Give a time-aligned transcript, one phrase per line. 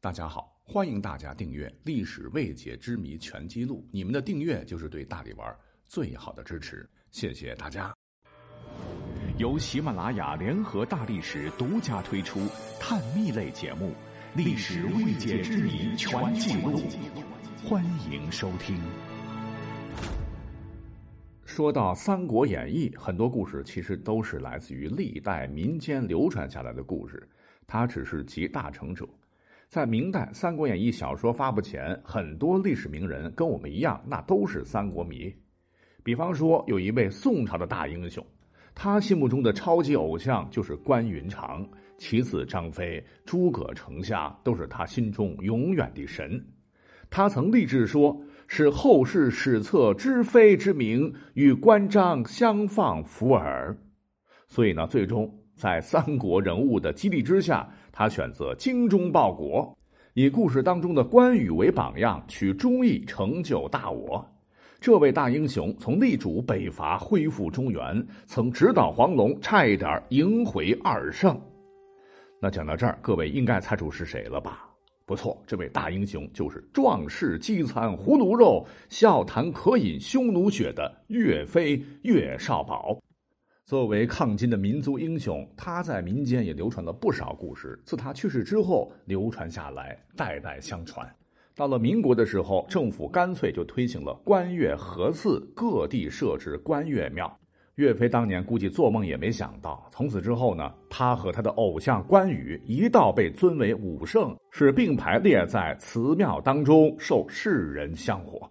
[0.00, 5.52] 大家好，欢迎大家订阅《历史未解之谜全记录》，你们的订阅就是对大力丸
[5.88, 7.92] 最好的支持，谢谢大家。
[9.38, 12.46] 由喜马拉雅联合大历史独家推出
[12.78, 13.88] 探秘类节目
[14.36, 16.78] 《历史未解之谜全记录》，
[17.68, 18.80] 欢迎收听。
[21.44, 27.28] 说到《三国演义》，很多故事其实都是来自于历代民间流传下来的故事，
[27.66, 29.04] 它只是集大成者。
[29.68, 35.30] 在明代，《三国演义》小说发布前，很多历史名人跟我们一样，那都是三国迷。
[36.02, 38.26] 比方说，有一位宋朝的大英雄，
[38.74, 46.42] 他心目中的超级偶像就是关云长，其次张飞、诸葛丞相都是他心中永远的神。
[47.10, 53.76] 他曾立志说：“是后世史册知飞之名，与关张相放弗尔。”
[54.48, 57.68] 所以呢，最终在三国人物的激励之下。
[57.90, 59.76] 他选择精忠报国，
[60.14, 64.24] 以故事当中的关羽为榜样，取忠义成就大我。
[64.80, 71.36] 这位大英雄从力主北伐，恢复中原，曾直捣黄龙，差一点赢回二胜。
[72.40, 74.70] 那讲到这儿，各位应该猜出是谁了吧？
[75.04, 82.96] 不错，这位大英雄就是壮士饥餐胡虏肉，笑谈渴饮匈奴血的岳飞岳少保。
[83.68, 87.78] 作为抗金的民族英雄，他在民间也流传了不少故事。
[87.84, 91.06] 自他去世之后，流传下来，代代相传。
[91.54, 97.30] 到了民国的时候，政府干脆就推行了关岳合祀，各地设置关岳庙。
[97.74, 108.50] 岳飞当年估计做梦也没想到，从此之后呢，他和他的偶像关羽一道被尊为武圣，是并排列在祠庙当中，受世人香火。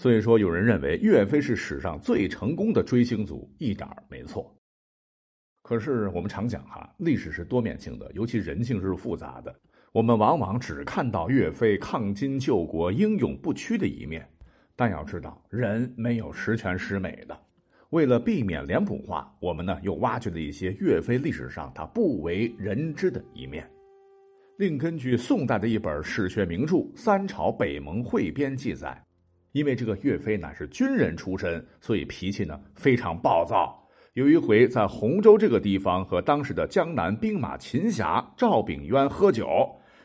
[0.00, 4.50] 所以说，有人认为岳飞是史上最成功的追星族，一点没错。
[5.62, 9.54] 可是我们常讲哈，历史是多面性的，尤其人性是复杂的。
[9.92, 14.26] 我们往往只看到岳飞抗金救国、英勇不屈的一面，
[14.74, 17.38] 但要知道，人没有十全十美的。
[17.90, 23.70] 为了避免脸谱化，我们呢又挖掘了一些岳飞历史上他不为人知的一面。
[24.56, 28.98] 另根据宋代的一本史学名著《三朝北盟汇编》记载。
[29.52, 33.76] 因为这个岳飞乃是军人出身，所以脾气呢非常暴躁。
[34.14, 39.46] 有一回在洪州这个地方和当时的江南兵马秦侠赵炳渊喝酒，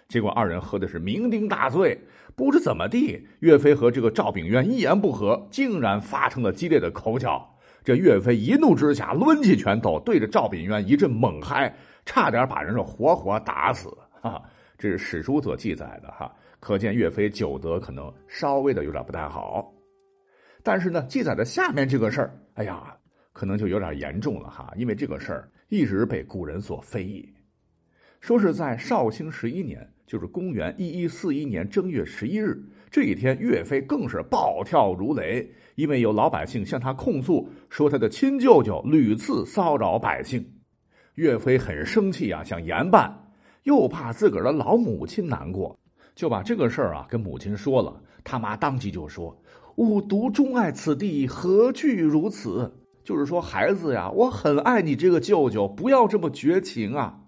[0.08, 2.00] 结果二人喝的是酩酊大醉。
[2.36, 7.50] 不知怎么地，岳飞和这个赵炳渊一言不合，竟然发生了激烈的口角。
[7.84, 11.74] 这岳飞一怒之下抡起拳头，对着赵炳渊一阵猛嗨，
[12.06, 13.96] 差点把人是活活打死。
[14.22, 14.42] 哈，
[14.78, 16.32] 这是史书所记载的哈。
[16.66, 19.72] 可见岳飞酒德可能稍微的有点不太好，
[20.64, 22.98] 但是呢，记载的下面这个事儿，哎呀，
[23.34, 27.32] 可能就有点严重了哈，因为这个事儿一直被古人所非议。
[28.20, 32.60] 说是在绍兴十一年，就是公元一一四一年正月十一日
[32.90, 40.44] 这一天，岳飞更是暴跳如雷，因为有老百姓向他控诉说他的亲舅舅屡次骚扰百姓，
[41.14, 43.16] 岳飞很生气啊，想严办，
[43.66, 45.78] 又怕自个儿的老母亲难过。
[46.16, 49.38] 就把这个事儿啊跟母亲说了，他妈当即就说
[49.76, 57.20] ：“吾独钟爱此地，何惧如此？”就是说，孩子呀，我很爱你这个舅舅，不要这么绝情啊！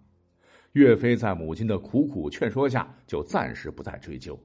[0.71, 4.39] 岳飞在母亲的苦苦劝说下，就暂时不再追究。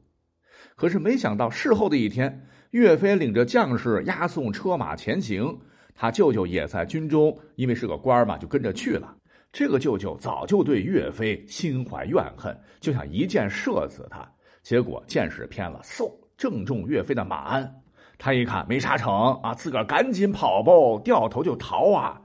[0.76, 5.60] 可是没想到事后的一天，岳飞领着将士押送车马前行，
[5.94, 9.16] 他舅舅也在军中，因为是个官嘛，就跟着去了。
[9.52, 14.26] 这个舅舅早就对岳飞心怀怨恨，就想一箭射死他。
[14.62, 17.70] 结果箭矢偏了，嗖，正中岳飞的马鞍。
[18.16, 22.18] 他一看没杀成啊，自个儿赶紧跑步，掉头就逃啊。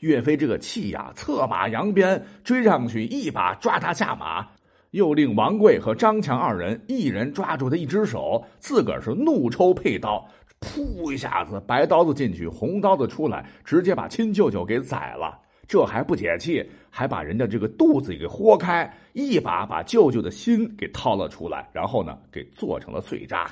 [0.00, 4.46] 岳飞这个气呀，策马扬鞭追上去，一把抓他下马，
[4.90, 10.28] 又令王贵和张强二人一人抓住他一只手，自个儿是怒抽佩刀，
[10.60, 15.40] 噗一下子，白刀子进去，红刀子出来，直接把亲舅舅给宰了。
[15.68, 23.50] 这还不解气，还把人家这个肚子给豁开，一把把舅舅的心给掏了出来，然后呢，给做成了碎渣。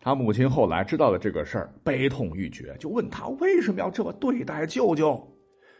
[0.00, 5.24] 他母亲后来知道了这个事儿，悲痛欲绝，就问他为什么要这么对待舅舅。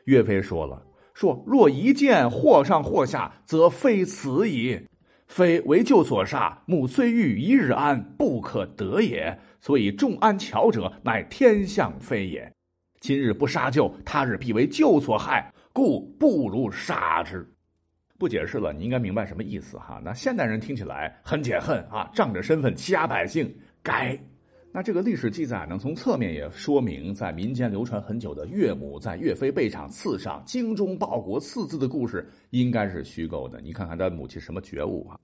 [0.05, 0.81] 岳飞说了
[1.13, 4.81] ：“说若一剑或上或下，则非死矣。
[5.27, 9.37] 非为舅所杀，母虽欲一日安，不可得也。
[9.61, 12.49] 所以众安巧者，乃天相非也。”
[13.03, 17.45] 今日不杀舅，他日必为舅所害，故不如杀之。
[18.17, 20.01] 不解释了，你应该明白什么意思哈？
[20.05, 23.53] 那现代人听起来很解恨啊，仗着身份欺压百姓，
[23.83, 24.17] 该。
[24.71, 33.61] 那这个历史记载呢，从侧面也说明，在民间流传很久的岳母在岳飞背上刺上“精忠报国”四字的故事，应该是虚构的。
[33.61, 35.19] 你看看他母亲什么觉悟啊？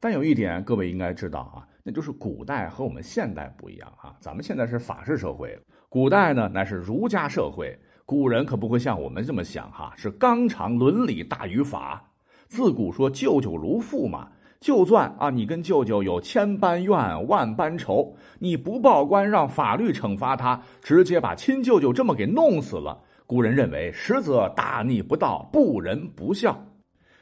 [0.00, 4.16] 但有一点各位应该知道啊，那就是古代和我们现代不一样啊。
[4.20, 5.58] 咱们现在是法治社会，
[5.94, 7.78] 古代呢乃是儒家社会。
[8.04, 12.04] 古人可不会像我们这么想哈，是纲常伦理大于法。
[12.48, 23.00] 自古说舅舅如父嘛，就算啊你跟舅舅有千般怨万般仇，你不报官，让法律惩罚他，直接把亲舅舅这么给弄死了。
[23.24, 26.60] 古人认为，实则大逆不道，不仁不孝。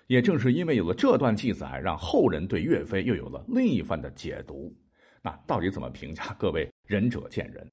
[0.07, 4.75] 也正是因为有了这段记载，让后人对岳飞又有了另一番的解读。
[5.21, 6.35] 那到底怎么评价？
[6.39, 7.71] 各位仁者见仁。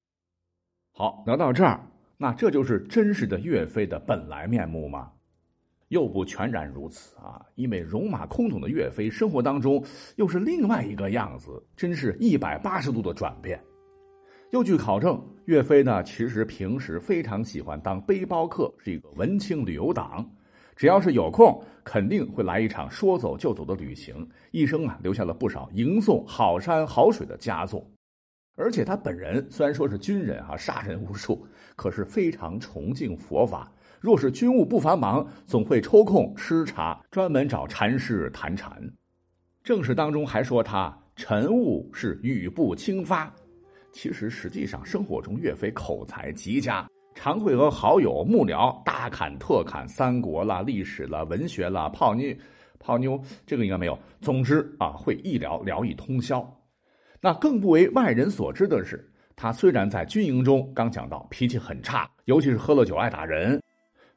[1.00, 1.80] 好，聊到这儿，
[2.18, 5.10] 那这就是真实的岳飞的本来面目吗？
[5.88, 7.42] 又不全然如此啊！
[7.56, 9.82] 因为戎马倥偬的岳飞，生活当中
[10.18, 13.58] 又是另外一个样子，真是一百八十度的转变。
[14.52, 20.30] 又据考证，岳飞呢，其实平时非常喜欢当背包客，是一个文青旅游党。
[20.76, 24.30] 只要是有空，肯定会来一场说走就走的旅行。
[24.52, 27.90] 一生啊，留下了不少吟诵好山好水的佳作。
[28.60, 31.48] 而且他本人虽然说是军人啊，杀人无数，
[31.78, 33.72] 可是非常崇敬佛法。
[34.02, 38.78] 若是军务不繁忙，总会抽空吃茶，专门找禅师谈禅。
[39.64, 43.34] 正史当中还说他晨雾是语不轻发。
[43.94, 46.86] 其实实际上，生活中岳飞口才极佳。
[47.16, 52.36] 常会和好友幕僚大侃特侃三国啦、历史啦、文学啦、泡妞、
[52.78, 53.98] 泡妞，这个应该没有。
[54.20, 56.46] 总之啊，会一聊聊一通宵。
[57.22, 63.62] 那更不为外人所知的是，他虽然在军营中刚讲到脾气很差，尤其是喝了酒爱打人，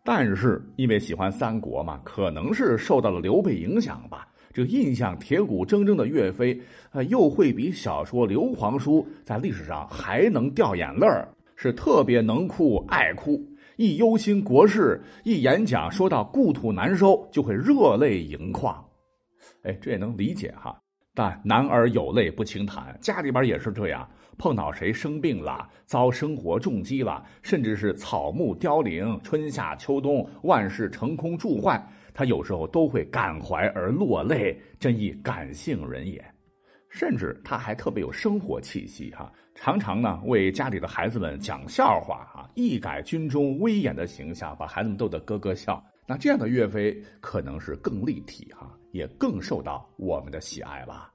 [0.04, 6.60] 但是因为喜欢三国嘛，可能是受到了刘备影响吧，这个印象铁骨铮铮的岳飞，
[6.93, 11.28] 呃，又会比小说刘皇叔在历史上还能掉眼泪儿。
[11.54, 13.40] 是特别能哭爱哭，
[13.76, 18.84] 一忧心国事，一演讲说到故土难收，就会热泪盈眶。
[19.62, 20.76] 哎，这也能理解哈。
[21.14, 36.25] 但男儿有泪不轻弹，家里边也是这样，碰到谁生病了，遭生活重击了，甚至是草木凋零，春夏秋冬万事成空住坏，他有时候都会感怀而落泪，真亦感性人也。
[36.88, 45.82] 甚至他还特别有生活气息哈，常常呢为家里的孩子们讲笑话啊，一改军中威严的形象，把孩子们逗得咯咯笑。
[46.06, 51.12] 那这样的岳飞可能是更立体哈，也更受到我们的喜爱吧。